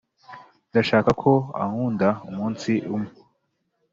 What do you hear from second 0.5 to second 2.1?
ndashaka ko ankunda